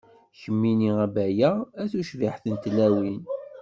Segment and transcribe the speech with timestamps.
[0.39, 1.51] Kemmini a Baya,
[1.81, 3.21] a tucbiḥt n tlawin.